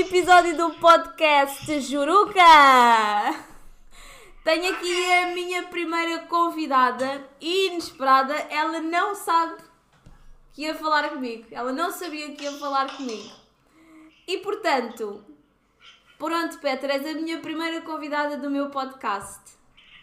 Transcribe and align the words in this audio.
episódio 0.00 0.56
do 0.56 0.70
podcast 0.74 1.80
Juruca! 1.80 2.40
Tenho 4.44 4.72
aqui 4.72 5.12
a 5.12 5.26
minha 5.34 5.64
primeira 5.64 6.20
convidada 6.26 7.28
inesperada. 7.40 8.34
Ela 8.50 8.80
não 8.80 9.14
sabe 9.14 9.62
que 10.52 10.62
ia 10.62 10.74
falar 10.74 11.08
comigo. 11.10 11.46
Ela 11.50 11.72
não 11.72 11.90
sabia 11.90 12.32
que 12.34 12.44
ia 12.44 12.52
falar 12.58 12.96
comigo. 12.96 13.30
E 14.26 14.38
portanto, 14.38 15.24
pronto, 16.18 16.58
Petra, 16.58 16.94
és 16.94 17.06
a 17.06 17.14
minha 17.14 17.38
primeira 17.40 17.80
convidada 17.82 18.36
do 18.36 18.50
meu 18.50 18.70
podcast. 18.70 19.56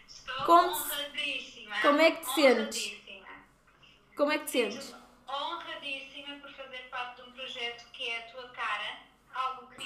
Estou 0.06 0.44
Como- 0.44 0.68
honradíssima. 0.68 1.80
como 1.80 2.00
é 2.00 2.10
que 2.12 2.20
te 2.26 2.34
sentes? 2.34 2.96
Como 4.16 4.32
é 4.32 4.38
que 4.38 4.44
te 4.44 4.50
sentes? 4.52 4.94
Honradíssima 5.28 6.36
por 6.36 6.50
fazer 6.52 6.88
parte 6.90 7.22
de 7.22 7.28
um 7.28 7.32
projeto 7.32 7.84
que 7.92 8.08
é 8.08 8.18
a 8.18 8.32
tua 8.32 8.48
cara, 8.50 9.05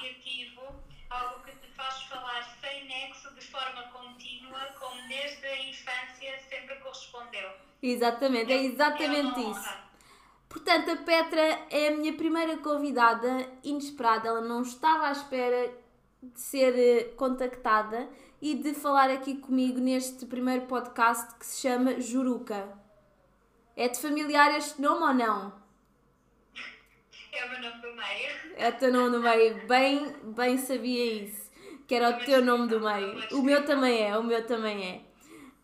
algo 0.01 0.15
criativo, 0.21 0.63
algo 1.11 1.45
que 1.45 1.53
te 1.53 1.69
faz 1.75 2.03
falar 2.05 2.43
sem 2.61 2.87
nexo, 2.87 3.35
de 3.35 3.47
forma 3.47 3.83
contínua, 3.93 4.61
como 4.79 5.09
desde 5.09 5.47
a 5.47 5.69
infância 5.69 6.39
sempre 6.49 6.77
correspondeu. 6.77 7.51
Exatamente, 7.83 8.53
é 8.53 8.65
exatamente 8.65 9.41
É 9.41 9.51
isso. 9.51 9.91
Portanto, 10.49 10.91
a 10.91 10.97
Petra 10.97 11.67
é 11.71 11.89
a 11.89 11.91
minha 11.93 12.13
primeira 12.15 12.57
convidada 12.59 13.49
inesperada. 13.63 14.29
Ela 14.29 14.41
não 14.41 14.63
estava 14.63 15.07
à 15.07 15.13
espera 15.13 15.73
de 16.21 16.41
ser 16.41 16.77
eh, 16.77 17.05
contactada 17.17 18.09
e 18.43 18.57
de 18.57 18.75
falar 18.75 19.11
aqui 19.11 19.37
comigo 19.37 19.79
neste 19.79 20.27
primeiro 20.27 20.67
podcast 20.67 21.37
que 21.37 21.47
se 21.47 21.61
chama 21.61 22.01
Juruca. 22.01 22.69
É-te 23.77 24.01
familiar 24.01 24.57
este 24.57 24.83
nome 24.83 25.03
ou 25.05 25.15
não? 25.15 25.53
É 27.33 27.45
o 27.45 27.51
meu 27.51 27.61
nome 27.61 27.81
do 27.83 27.95
meio. 27.95 28.31
É 28.57 28.69
o 28.69 28.73
teu 28.73 28.93
nome 28.93 29.11
do 29.11 29.21
meio. 29.21 29.67
Bem, 29.67 30.13
bem 30.35 30.59
sabia 30.59 31.23
isso. 31.23 31.51
Que 31.87 31.95
era 31.95 32.11
o 32.11 32.25
teu 32.25 32.45
nome 32.45 32.69
do 32.69 32.81
meio. 32.81 33.19
O 33.33 33.43
meu 33.43 33.65
também 33.65 34.03
é, 34.03 34.17
o 34.17 34.23
meu 34.23 34.47
também 34.47 34.85
é. 34.85 35.11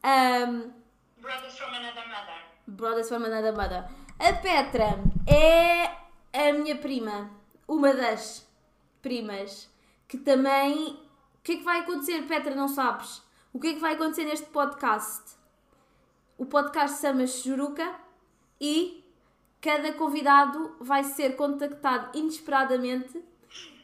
Ahm, 0.08 0.70
Brothers 1.19 1.58
from 1.58 1.75
Another 1.75 2.08
Mother. 2.08 2.42
Brothers 2.67 3.08
from 3.08 3.25
Another 3.25 3.53
Mother. 3.53 3.84
A 4.19 4.33
Petra 4.34 4.98
é 5.27 5.86
a 6.33 6.53
minha 6.53 6.77
prima, 6.77 7.31
uma 7.67 7.92
das 7.92 8.47
primas, 9.03 9.69
que 10.06 10.19
também. 10.19 11.01
O 11.34 11.42
que 11.47 11.53
é 11.53 11.56
que 11.56 11.62
vai 11.64 11.80
acontecer, 11.80 12.23
Petra? 12.23 12.55
Não 12.55 12.69
sabes? 12.69 13.23
O 13.53 13.61
que 13.61 13.69
é 13.69 13.73
que 13.75 13.80
vai 13.80 13.95
acontecer 13.95 14.25
neste 14.25 14.47
podcast? 14.47 15.36
O 16.36 16.45
podcast 16.45 17.01
chama-se 17.01 17.48
Juruca 17.48 17.95
e 18.61 19.05
cada 19.67 19.92
convidado 19.95 20.77
vai 20.78 21.03
ser 21.03 21.34
contactado 21.34 22.17
inesperadamente 22.17 23.20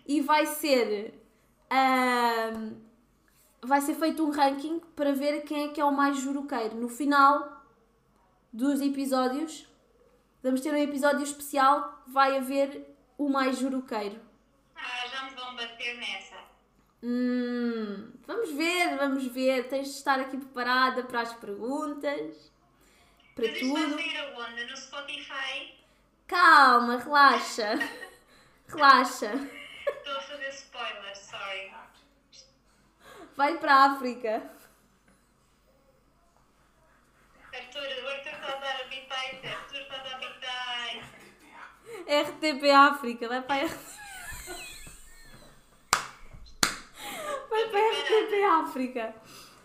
e 0.07 0.21
vai 0.21 0.47
ser. 0.47 1.21
ahm, 1.69 2.77
vai 3.61 3.81
ser 3.81 3.95
feito 3.97 4.25
um 4.25 4.31
ranking 4.31 4.79
para 4.95 5.13
ver 5.13 5.43
quem 5.43 5.65
é 5.65 5.69
que 5.73 5.81
é 5.81 5.85
o 5.85 5.91
mais 5.91 6.19
juruqueiro. 6.19 6.77
No 6.77 6.89
final 6.89 7.65
dos 8.53 8.81
episódios, 8.81 9.67
vamos 10.41 10.61
ter 10.61 10.73
um 10.73 10.77
episódio 10.77 11.25
especial 11.25 12.05
vai 12.07 12.37
haver 12.37 12.97
o 13.19 13.29
mais 13.29 13.59
juruqueiro. 13.59 14.21
Ah, 14.77 15.09
já 15.09 15.25
me 15.25 15.35
vão 15.35 15.57
bater 15.57 15.97
nessa. 15.97 16.37
Hum, 17.03 18.13
vamos 18.25 18.53
ver, 18.53 18.97
vamos 18.97 19.27
ver. 19.27 19.69
Tens 19.69 19.89
de 19.89 19.95
estar 19.95 20.21
aqui 20.21 20.37
preparada 20.37 21.03
para 21.03 21.23
as 21.23 21.33
perguntas, 21.33 22.52
para 23.35 23.47
Mas 23.49 23.59
tudo. 23.59 23.95
sair 23.97 24.17
aonde? 24.19 24.65
No 24.65 24.77
Spotify? 24.77 25.79
Calma, 26.27 26.99
relaxa. 26.99 27.75
Relaxa. 28.69 29.33
Estou 29.87 30.17
a 30.17 30.21
fazer 30.21 30.49
spoilers, 30.49 31.19
sorry. 31.19 31.73
Vai 33.37 33.59
para 33.59 33.75
a 33.75 33.85
África. 33.93 34.51
Arthur, 37.53 37.81
o 37.83 38.09
Arthur 38.09 38.33
está 38.33 38.47
a 38.47 38.57
dar 38.57 38.81
a 38.81 38.85
bitite. 38.85 39.47
Arthur 39.47 39.81
está 39.81 39.95
a 39.97 40.03
dar 40.03 40.19
bitite. 40.21 41.03
RTP 42.09 42.71
África, 42.71 43.29
vai 43.29 43.43
para 43.43 43.63
a 43.63 43.67
RTP. 43.67 44.03
Vai 47.51 47.69
para 47.69 47.79
a 47.79 47.91
RTP 47.93 48.45
África. 48.69 49.15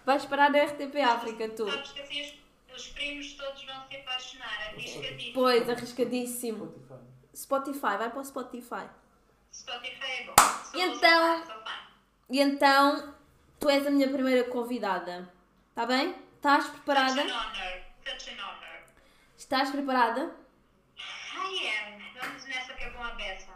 Vais 0.05 0.25
parar 0.25 0.49
na 0.51 0.63
RTP 0.63 0.95
África, 1.01 1.49
tu. 1.49 1.69
Sabes 1.69 1.91
que 1.91 2.01
assim 2.01 2.39
os, 2.77 2.85
os 2.85 2.89
primos 2.93 3.33
todos 3.33 3.63
vão 3.65 3.87
se 3.87 3.95
apaixonar. 3.97 4.67
Arriscadíssimo. 4.69 5.33
Pois, 5.33 5.69
arriscadíssimo. 5.69 6.87
Spotify, 7.35 7.97
vai 7.97 8.09
para 8.09 8.19
o 8.19 8.23
Spotify. 8.25 8.87
Spotify 9.53 10.05
é 10.05 10.23
bom. 10.25 10.33
Sou, 10.71 10.79
E 10.79 10.83
então- 10.83 11.43
fã. 11.45 11.57
E 12.29 12.39
então, 12.41 13.15
tu 13.59 13.69
és 13.69 13.85
a 13.87 13.89
minha 13.89 14.09
primeira 14.09 14.43
convidada. 14.49 15.31
Está 15.69 15.85
bem? 15.85 16.15
Estás 16.35 16.67
preparada? 16.67 17.21
Such 17.21 17.31
an 17.31 17.33
honor. 17.35 17.83
Such 18.05 18.29
an 18.31 18.43
honor. 18.43 18.83
Estás 19.37 19.69
preparada? 19.71 20.35
I 20.97 21.67
am. 21.67 22.01
Vamos 22.21 22.45
nessa 22.45 22.73
que 22.73 22.83
é 22.83 22.89
bom 22.91 23.03
a 23.03 23.11
beça. 23.11 23.47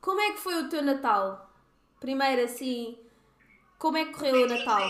Como 0.00 0.20
é 0.20 0.32
que 0.32 0.38
foi 0.38 0.54
o 0.62 0.68
teu 0.68 0.82
Natal? 0.82 1.50
Primeiro 2.00 2.42
assim, 2.44 2.98
como 3.78 3.96
é 3.96 4.04
que 4.04 4.12
correu 4.12 4.44
o 4.44 4.46
Natal? 4.48 4.82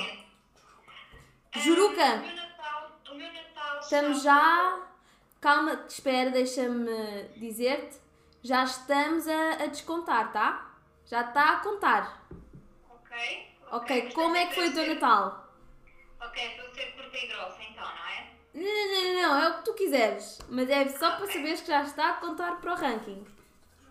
Juruca? 1.63 2.15
O 2.15 2.19
meu 2.21 2.34
Natal, 2.34 3.01
o 3.11 3.15
meu 3.15 3.33
Natal 3.33 3.83
Estamos 3.94 4.25
já. 4.25 4.88
Calma, 5.41 5.84
espera, 5.88 6.28
deixa-me 6.28 7.28
dizer-te. 7.37 7.97
Já 8.43 8.65
estamos 8.65 9.28
a, 9.28 9.50
a 9.53 9.66
descontar, 9.66 10.32
tá? 10.32 10.75
Já 11.06 11.21
está 11.21 11.53
a 11.53 11.60
contar. 11.60 12.27
Ok. 12.91 13.56
Ok, 13.71 14.12
como 14.12 14.34
é 14.34 14.47
que 14.47 14.56
foi 14.56 14.69
o 14.69 14.75
teu 14.75 14.93
Natal? 14.93 15.49
Ok, 16.21 16.43
a 16.43 16.75
ser 16.75 16.87
curta 16.97 17.16
e 17.16 17.27
grossa 17.28 17.62
então, 17.62 17.84
não 17.84 18.09
é? 18.09 18.31
Não, 18.53 18.65
não, 18.65 19.04
não, 19.04 19.22
não, 19.22 19.43
é 19.44 19.49
o 19.50 19.59
que 19.59 19.65
tu 19.65 19.75
quiseres. 19.75 20.41
Mas 20.49 20.69
é 20.69 20.88
só 20.88 21.12
para 21.12 21.28
saberes 21.28 21.60
que 21.60 21.69
já 21.69 21.83
está 21.83 22.10
a 22.10 22.15
contar 22.15 22.60
para 22.60 22.72
o 22.72 22.77
ranking. 22.77 23.25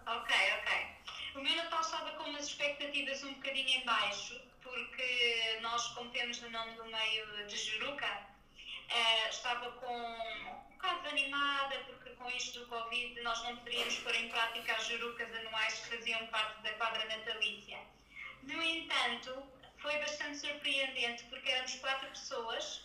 Ok, 0.06 0.36
ok. 0.60 0.88
O 1.36 1.42
meu 1.42 1.56
Natal 1.56 1.80
estava 1.80 2.12
com 2.12 2.30
umas 2.30 2.46
expectativas 2.46 3.24
um 3.24 3.34
bocadinho 3.36 3.70
em 3.70 3.86
baixo, 3.86 4.38
porque 4.62 5.60
nós, 5.62 5.88
como 5.94 6.10
temos 6.10 6.44
o 6.44 6.50
nome 6.50 6.74
do 6.74 6.84
meio 6.84 7.48
de 7.48 7.56
Juruca, 7.56 8.33
eh, 8.94 9.30
estava 9.30 9.72
com 9.72 9.96
um 9.96 10.72
bocado 10.72 11.02
desanimada, 11.02 11.76
porque 11.88 12.12
com 12.12 12.30
isto 12.30 12.60
do 12.60 12.68
Covid 12.68 13.22
nós 13.22 13.44
não 13.44 13.58
poderíamos 13.58 13.96
pôr 14.00 14.16
em 14.16 14.30
prática 14.30 14.74
as 14.74 14.86
jurucas 14.86 15.34
anuais 15.34 15.80
que 15.80 15.98
faziam 15.98 16.28
parte 16.28 16.62
da 16.62 16.74
quadra 16.74 17.04
natalícia. 17.06 17.80
No 18.44 18.62
entanto, 18.62 19.44
foi 19.78 19.98
bastante 19.98 20.38
surpreendente, 20.38 21.24
porque 21.26 21.50
éramos 21.50 21.76
quatro 21.76 22.08
pessoas, 22.10 22.82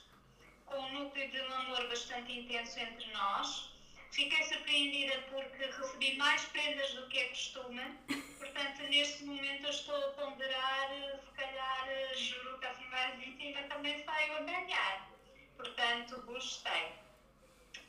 com 0.64 0.78
um 0.78 0.92
núcleo 0.92 1.30
de 1.30 1.40
um 1.42 1.52
amor 1.52 1.86
bastante 1.88 2.32
intenso 2.32 2.78
entre 2.78 3.06
nós. 3.12 3.70
Fiquei 4.10 4.42
surpreendida 4.44 5.18
porque 5.30 5.64
recebi 5.64 6.16
mais 6.16 6.42
prendas 6.46 6.90
do 6.94 7.06
que 7.08 7.18
é 7.18 7.28
costume. 7.28 7.82
Portanto, 8.38 8.82
neste 8.84 9.24
momento 9.24 9.64
eu 9.64 9.70
estou 9.70 9.94
a 9.94 10.12
ponderar, 10.12 10.88
se 11.22 11.30
calhar, 11.36 11.88
que 12.58 12.66
assim 12.66 12.84
mais 12.86 13.22
em 13.22 13.36
cima 13.36 13.62
também 13.68 14.02
saio 14.04 14.36
a 14.38 14.40
ganhar. 14.40 14.97
Portanto, 15.58 16.22
gostei. 16.24 16.92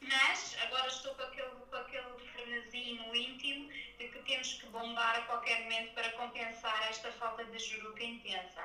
Mas 0.02 0.57
agora 0.66 0.88
estou 0.88 1.13
com 1.13 1.22
aquele, 1.22 1.50
com 1.69 1.75
aquele 1.75 2.28
frenesinho 2.34 3.16
íntimo 3.16 3.69
de 3.97 4.07
que 4.07 4.19
temos 4.24 4.53
que 4.53 4.66
bombar 4.68 5.18
a 5.18 5.22
qualquer 5.22 5.63
momento 5.63 5.94
para 5.94 6.12
compensar 6.13 6.90
esta 6.90 7.12
falta 7.12 7.46
de 7.46 7.59
juruca 7.59 8.03
intensa. 8.03 8.62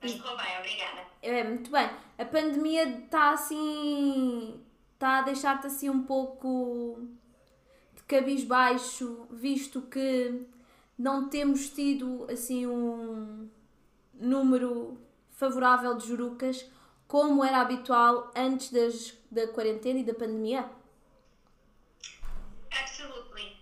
Mas 0.00 0.14
correu 0.14 0.36
bem, 0.36 0.58
obrigada. 0.58 1.06
É, 1.20 1.44
muito 1.44 1.70
bem. 1.70 1.90
A 2.16 2.24
pandemia 2.24 2.88
está 2.88 3.30
assim. 3.30 4.64
está 4.94 5.18
a 5.18 5.22
deixar-te 5.22 5.66
assim 5.66 5.90
um 5.90 6.04
pouco 6.04 7.06
de 7.94 8.02
cabisbaixo, 8.04 9.26
visto 9.30 9.82
que 9.82 10.46
não 10.98 11.28
temos 11.28 11.68
tido 11.68 12.26
assim 12.30 12.66
um 12.66 13.50
número 14.14 14.98
favorável 15.32 15.94
de 15.98 16.06
jurucas 16.06 16.66
como 17.06 17.44
era 17.44 17.60
habitual 17.60 18.30
antes 18.34 18.70
das, 18.70 19.14
da 19.30 19.46
quarentena 19.48 20.00
e 20.00 20.04
da 20.04 20.14
pandemia. 20.14 20.68
Absolutely. 22.70 23.56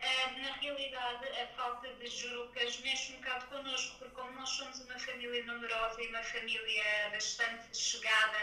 Ah, 0.00 0.30
na 0.40 0.52
realidade, 0.54 1.28
a 1.40 1.46
falta 1.56 1.88
de 1.94 2.06
jurucas 2.06 2.80
mexe 2.80 3.12
um 3.12 3.16
bocado 3.16 3.46
connosco, 3.46 3.98
porque 3.98 4.14
como 4.14 4.30
nós 4.32 4.48
somos 4.48 4.80
uma 4.80 4.98
família 4.98 5.44
numerosa 5.44 6.02
e 6.02 6.08
uma 6.08 6.22
família 6.22 7.10
bastante 7.12 7.76
chegada, 7.76 8.38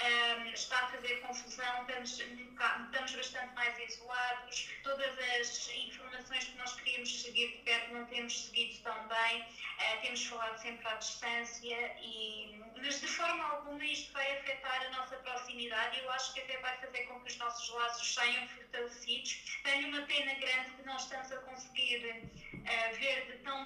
ah, 0.00 0.46
está 0.52 0.84
a 0.84 0.88
fazer 0.88 1.20
confusão, 1.20 1.82
estamos, 1.82 2.20
um 2.20 2.84
estamos 2.84 3.12
bastante 3.12 3.54
mais 3.54 3.78
isolados, 3.78 4.70
todas 4.82 5.18
as 5.40 5.68
informações 5.68 6.44
que 6.44 6.58
nós 6.58 6.74
queríamos 6.74 7.22
seguir 7.22 7.52
de 7.52 7.58
perto 7.58 7.92
não 7.92 8.04
temos 8.06 8.46
seguido 8.46 8.82
tão 8.82 9.08
bem, 9.08 9.46
ah, 9.78 9.96
temos 10.02 10.26
falado 10.26 10.58
sempre 10.58 10.86
à 10.88 10.94
distância, 10.94 11.96
e, 12.00 12.60
mas 12.76 13.00
de 13.00 13.06
forma 13.06 13.44
alguma 13.44 13.84
isto 13.84 14.12
vai 14.12 14.38
afetar 14.38 14.86
a 14.86 14.90
nossa 15.68 15.90
proximidade 15.90 15.98
e 15.98 16.04
eu 16.04 16.10
acho 16.10 16.34
que 16.34 16.40
até 16.40 16.58
vai 16.58 16.76
fazer 16.78 16.98
com 17.04 17.20
que 17.20 17.28
os 17.32 17.36
nossos 17.38 17.68
laços 17.70 18.14
saiam 18.14 18.48
fortalecidos. 18.48 19.60
Tenho 19.62 19.88
uma 19.88 20.02
pena 20.02 20.34
grande 20.34 20.70
que 20.76 20.82
não 20.84 20.96
estamos 20.96 21.32
a 21.32 21.36
conseguir 21.38 22.22
ah, 22.66 22.92
ver 22.92 23.26
de 23.26 23.38
tão 23.44 23.64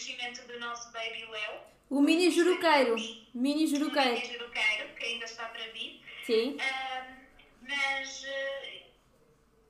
nascimento 0.00 0.46
do 0.46 0.58
nosso 0.60 0.92
baby 0.92 1.24
Léo. 1.26 1.60
O 1.88 2.00
mini 2.00 2.30
juruqueiro. 2.30 2.96
Mini 3.34 3.64
O 3.64 3.66
juruqueiro. 3.66 4.12
mini 4.14 4.32
juruqueiro, 4.32 4.94
que 4.94 5.04
ainda 5.04 5.24
está 5.24 5.48
para 5.48 5.66
vir. 5.72 6.04
Sim. 6.24 6.56
Ahm, 6.60 7.26
mas 7.62 8.24
eh, 8.24 8.82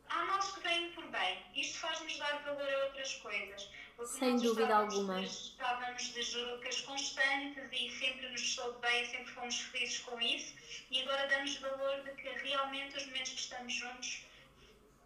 há 0.09 0.25
males 0.27 0.51
que 0.53 0.61
vêm 0.61 0.91
por 0.93 1.07
bem. 1.07 1.39
Isto 1.55 1.79
faz-nos 1.79 2.19
dar 2.19 2.43
valor 2.43 2.69
a 2.69 2.85
outras 2.87 3.15
coisas. 3.17 3.71
Porque 4.00 4.19
Sem 4.19 4.37
dúvida 4.38 4.75
alguma. 4.75 5.20
Estávamos 5.20 6.14
de 6.14 6.23
jurucas 6.23 6.81
constantes 6.81 7.62
e 7.70 7.91
sempre 7.91 8.31
nos 8.31 8.55
soube 8.55 8.81
bem, 8.81 9.05
sempre 9.05 9.31
fomos 9.31 9.61
felizes 9.61 9.99
com 9.99 10.19
isso. 10.19 10.55
E 10.91 11.02
agora 11.02 11.29
damos 11.29 11.55
valor 11.58 12.02
de 12.05 12.12
que 12.12 12.29
realmente 12.31 12.97
os 12.97 13.05
momentos 13.05 13.32
que 13.32 13.41
estamos 13.41 13.75
juntos 13.75 14.25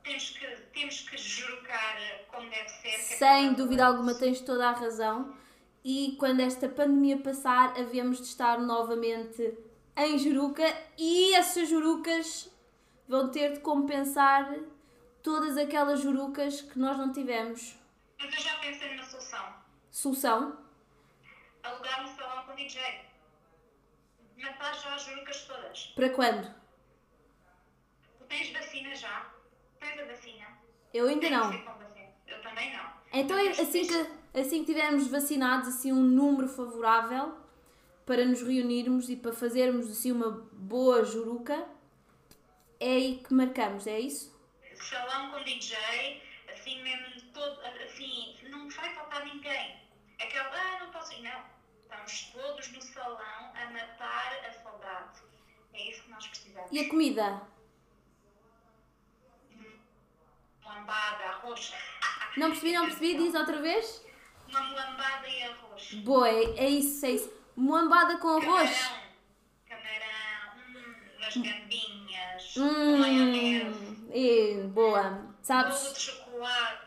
temos 0.05 0.31
que, 0.31 0.47
temos 0.73 1.01
que 1.01 1.17
jurucar 1.17 1.99
como 2.29 2.49
deve 2.49 2.69
ser. 2.69 2.89
é 2.89 2.99
Sem 2.99 3.47
para 3.49 3.65
dúvida 3.65 3.85
alguma, 3.85 4.15
tens 4.15 4.41
toda 4.41 4.69
a 4.69 4.73
razão. 4.73 5.37
E 5.83 6.15
quando 6.17 6.39
esta 6.39 6.69
pandemia 6.69 7.19
passar, 7.19 7.77
havemos 7.77 8.19
de 8.19 8.27
estar 8.27 8.61
novamente 8.61 9.59
em 9.97 10.17
Juruca 10.21 10.65
e 10.97 11.35
essas 11.35 11.69
Jurucas 11.69 12.49
vão 13.09 13.29
ter 13.29 13.55
de 13.55 13.59
compensar 13.59 14.55
todas 15.21 15.57
aquelas 15.57 15.99
Jurucas 16.01 16.61
que 16.61 16.79
nós 16.79 16.97
não 16.97 17.11
tivemos. 17.11 17.75
Eu 18.19 18.31
já 18.31 18.54
pensei 18.65 18.91
numa 18.91 19.05
solução. 19.05 19.55
Solução? 19.91 20.59
Alugar 21.63 22.05
um 22.05 22.17
salão 22.17 22.47
com 22.47 22.55
DJ. 22.55 22.83
Matar 24.39 24.75
já 24.75 24.95
as 24.95 25.05
jurucas 25.05 25.45
todas. 25.45 25.87
Para 25.95 26.11
quando? 26.11 26.55
Tu 28.19 28.25
tens 28.25 28.51
vacina 28.53 28.95
já? 28.95 29.31
Tens 29.79 30.01
a 30.01 30.05
vacina? 30.05 30.47
Eu 30.93 31.07
ainda 31.07 31.21
Tem 31.21 31.31
não. 31.31 31.53
Eu 32.27 32.43
também 32.43 32.75
não. 32.77 32.93
Então, 33.13 33.39
é 33.39 33.45
Mas 33.45 33.61
assim 33.61 33.87
que, 33.87 34.39
assim 34.41 34.65
que 34.65 34.73
tivermos 34.73 35.07
vacinados, 35.09 35.69
assim 35.69 35.93
um 35.93 36.03
número 36.03 36.49
favorável 36.49 37.39
para 38.05 38.25
nos 38.25 38.43
reunirmos 38.43 39.09
e 39.09 39.17
para 39.17 39.33
fazermos 39.33 39.91
assim 39.91 40.11
uma 40.11 40.31
boa 40.53 41.05
juruca, 41.05 41.67
é 42.81 42.89
aí 42.89 43.23
que 43.27 43.33
marcamos, 43.33 43.87
é 43.87 44.01
isso? 44.01 44.35
Salão 44.75 45.31
com 45.31 45.45
DJ, 45.45 46.23
assim 46.53 46.83
mesmo, 46.83 47.23
todo, 47.33 47.61
assim, 47.61 48.34
vai 48.85 48.95
faltar 48.95 49.25
ninguém. 49.25 49.81
Aquela, 50.21 50.49
ah, 50.49 50.81
não 50.81 50.91
posso 50.91 51.13
ir. 51.15 51.23
Não. 51.23 51.43
Estamos 51.83 52.23
todos 52.33 52.73
no 52.73 52.83
salão 52.83 53.53
a 53.55 53.71
matar 53.71 54.33
a 54.47 54.53
saudade. 54.53 55.21
É 55.73 55.91
isso 55.91 56.03
que 56.03 56.11
nós 56.11 56.27
precisamos. 56.27 56.71
E 56.71 56.79
a 56.81 56.89
comida? 56.89 57.43
Lambada, 60.65 61.25
arroz. 61.25 61.73
Não 62.37 62.49
percebi, 62.49 62.73
não 62.73 62.87
percebi, 62.87 63.17
diz 63.17 63.33
outra 63.33 63.63
vez? 63.63 64.05
Uma 64.49 64.59
lambada 64.73 65.29
e 65.29 65.45
arroz. 65.45 65.95
Boa, 66.03 66.29
é 66.29 66.69
isso, 66.69 67.07
é 67.07 67.11
isso. 67.13 67.33
Moambada 67.55 68.19
com 68.19 68.27
arroz. 68.27 68.77
Camarão. 68.77 68.99
Camarão. 69.69 70.57
Hum, 70.67 70.95
umas 71.17 71.37
gambinhas. 71.37 72.57
Maionese. 72.57 73.69
Hum, 73.69 74.11
e, 74.13 74.67
boa. 74.67 75.11
Bolo 75.11 75.35
Sabes? 75.43 75.93
de 75.95 76.01
chocolate. 76.01 76.84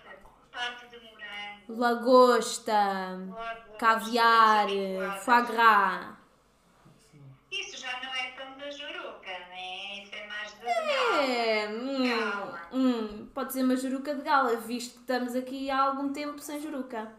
Lagosta, 1.69 2.73
lagosta, 2.73 3.77
caviar, 3.77 4.67
foie 5.19 5.41
gras. 5.43 6.15
Isso 7.51 7.77
já 7.77 8.01
não 8.01 8.13
é 8.15 8.31
tão 8.31 8.57
da 8.57 8.69
juruca, 8.69 9.39
né? 9.49 10.03
Isso 10.03 10.15
é 10.15 10.27
mais 10.27 10.53
da 10.53 10.69
É, 10.69 11.67
hum, 11.69 12.07
Gala. 12.09 12.69
hum, 12.71 13.29
pode 13.33 13.53
ser 13.53 13.63
uma 13.63 13.75
juruca 13.75 14.15
de 14.15 14.21
gala, 14.21 14.55
visto 14.57 14.93
que 14.93 14.99
estamos 15.01 15.35
aqui 15.35 15.69
há 15.69 15.81
algum 15.81 16.13
tempo 16.13 16.39
sem 16.39 16.61
juruca. 16.61 17.11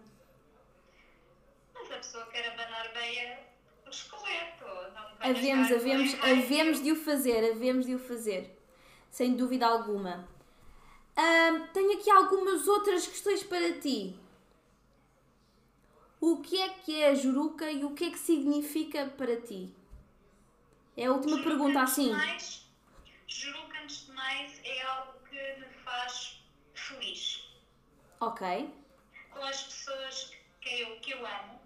Mas 1.74 1.92
a 1.92 1.96
pessoa 1.96 2.26
quer 2.26 2.52
abanar 2.52 2.90
bem. 2.94 3.36
Não 3.84 4.22
vai 5.20 5.30
Havemos, 5.30 5.72
havemos, 5.72 6.14
havemos 6.22 6.82
de 6.82 6.92
o 6.92 6.96
fazer, 6.96 7.52
havemos 7.52 7.86
de 7.86 7.94
o 7.94 7.98
fazer. 7.98 8.58
Sem 9.10 9.34
dúvida 9.34 9.66
alguma. 9.66 10.28
Ahm, 11.16 11.66
tenho 11.72 11.98
aqui 11.98 12.10
algumas 12.10 12.68
outras 12.68 13.06
questões 13.06 13.42
para 13.42 13.72
ti. 13.80 14.16
O 16.20 16.42
que 16.42 16.60
é 16.60 16.68
que 16.70 17.00
é 17.02 17.08
a 17.10 17.14
juruca 17.14 17.70
e 17.70 17.84
o 17.84 17.94
que 17.94 18.04
é 18.06 18.10
que 18.10 18.18
significa 18.18 19.06
para 19.16 19.40
ti? 19.40 19.72
É 20.96 21.04
a 21.06 21.12
última 21.12 21.36
Juruca, 21.36 21.50
pergunta 21.50 21.80
assim. 21.82 22.10
mais, 22.10 22.66
Juruca, 23.26 23.78
antes 23.82 24.06
de 24.06 24.12
mais, 24.12 24.60
é 24.64 24.82
algo 24.82 25.12
que 25.28 25.36
me 25.60 25.66
faz 25.84 26.40
feliz. 26.74 27.48
Ok. 28.20 28.68
Com 29.30 29.44
as 29.44 29.62
pessoas 29.62 30.32
que 30.60 30.80
eu, 30.80 30.98
que 31.00 31.12
eu 31.12 31.24
amo. 31.24 31.60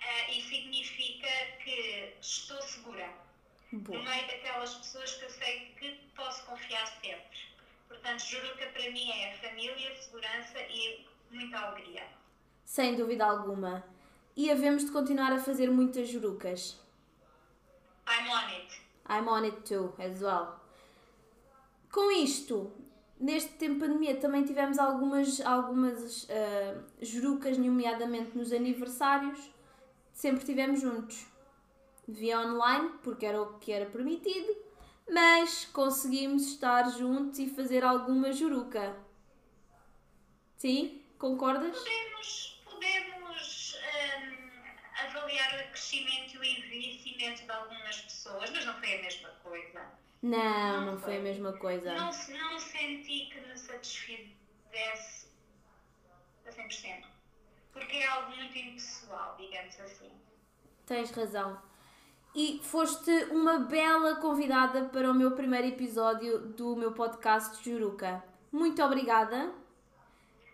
Ah, 0.00 0.30
e 0.32 0.42
significa 0.42 1.28
que 1.62 2.14
estou 2.20 2.60
segura. 2.62 3.08
Boa. 3.74 3.98
no 3.98 4.04
meio 4.04 4.26
daquelas 4.26 4.74
pessoas 4.74 5.14
que 5.14 5.24
eu 5.24 5.30
sei 5.30 5.74
que 5.78 5.92
posso 6.14 6.44
confiar 6.44 6.86
sempre. 7.00 7.38
Portanto, 7.88 8.20
Juruca 8.20 8.66
para 8.66 8.90
mim 8.90 9.10
é 9.10 9.32
família, 9.36 9.94
segurança 10.02 10.60
e 10.68 11.06
muita 11.30 11.58
alegria. 11.58 12.06
Sem 12.72 12.96
dúvida 12.96 13.26
alguma. 13.26 13.84
E 14.34 14.50
havemos 14.50 14.86
de 14.86 14.92
continuar 14.92 15.30
a 15.30 15.38
fazer 15.38 15.70
muitas 15.70 16.08
jurucas. 16.08 16.80
I'm 18.08 18.30
on 18.30 18.48
it. 18.48 18.80
I'm 19.06 19.28
on 19.28 19.44
it 19.44 19.60
too, 19.68 19.92
as 19.98 20.22
well. 20.22 20.58
Com 21.92 22.10
isto, 22.10 22.72
neste 23.20 23.50
tempo 23.58 23.74
de 23.74 23.80
pandemia 23.80 24.16
também 24.16 24.42
tivemos 24.42 24.78
algumas, 24.78 25.38
algumas 25.42 26.26
ah, 26.30 26.82
jurucas, 27.02 27.58
nomeadamente 27.58 28.38
nos 28.38 28.50
aniversários, 28.54 29.38
sempre 30.14 30.38
estivemos 30.38 30.80
juntos. 30.80 31.26
Via 32.08 32.40
online, 32.40 32.92
porque 33.02 33.26
era 33.26 33.42
o 33.42 33.58
que 33.58 33.70
era 33.70 33.84
permitido, 33.84 34.56
mas 35.12 35.66
conseguimos 35.66 36.46
estar 36.46 36.90
juntos 36.90 37.38
e 37.38 37.50
fazer 37.50 37.84
alguma 37.84 38.32
juruca. 38.32 38.96
Sim? 40.56 41.02
Concordas? 41.18 41.76
Podemos 41.76 42.52
hum, 43.76 44.36
avaliar 45.06 45.41
o 45.60 45.68
crescimento 45.68 46.34
e 46.34 46.38
o 46.38 46.44
envelhecimento 46.44 47.44
de 47.44 47.50
algumas 47.50 48.00
pessoas, 48.00 48.50
mas 48.50 48.64
não 48.64 48.74
foi 48.74 48.98
a 48.98 49.02
mesma 49.02 49.28
coisa. 49.42 49.90
Não, 50.22 50.86
não 50.86 51.00
foi 51.00 51.16
a 51.16 51.20
mesma 51.20 51.52
coisa. 51.54 51.94
Não, 51.94 52.06
não 52.06 52.58
senti 52.58 53.26
que 53.26 53.40
me 53.40 53.58
satisfizesse 53.58 55.26
a 56.46 56.50
100%. 56.50 57.04
Porque 57.72 57.96
é 57.96 58.06
algo 58.06 58.36
muito 58.36 58.56
impessoal, 58.56 59.36
digamos 59.38 59.80
assim. 59.80 60.12
Tens 60.86 61.10
razão. 61.10 61.60
E 62.34 62.60
foste 62.62 63.10
uma 63.30 63.58
bela 63.58 64.16
convidada 64.16 64.84
para 64.86 65.10
o 65.10 65.14
meu 65.14 65.32
primeiro 65.32 65.66
episódio 65.66 66.38
do 66.38 66.76
meu 66.76 66.92
podcast 66.92 67.62
Juruca. 67.62 68.24
Muito 68.50 68.82
obrigada. 68.82 69.52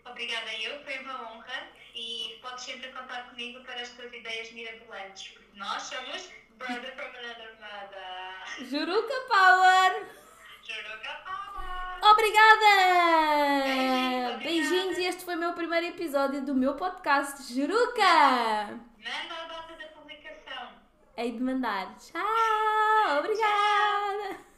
Obrigada 0.05 0.53
eu, 0.55 0.83
foi 0.83 0.99
uma 0.99 1.31
honra 1.31 1.78
podes 2.41 2.63
sempre 2.63 2.91
contar 2.91 3.29
comigo 3.29 3.63
para 3.63 3.81
as 3.81 3.89
tuas 3.89 4.11
ideias 4.13 4.51
mirabolantes, 4.51 5.29
porque 5.29 5.57
nós 5.57 5.83
somos 5.83 6.29
Brother 6.57 6.93
from 6.95 7.05
Another 7.05 7.55
Mother. 7.59 8.69
Juruca 8.69 9.13
Power! 9.27 10.07
Juruca 10.63 11.13
Power! 11.25 12.11
Obrigada! 12.11 12.73
Beijinhos. 13.63 14.43
Beijinhos 14.43 14.97
e 14.97 15.03
este 15.05 15.23
foi 15.25 15.35
o 15.35 15.39
meu 15.39 15.53
primeiro 15.53 15.87
episódio 15.87 16.41
do 16.41 16.53
meu 16.53 16.75
podcast 16.75 17.53
Juruca! 17.53 18.67
Manda 18.97 19.35
a 19.35 19.45
data 19.47 19.73
da 19.77 19.87
publicação. 19.87 20.73
Hei 21.15 21.31
de 21.31 21.39
mandar. 21.41 21.95
Tchau! 21.97 23.19
Obrigada! 23.19 24.48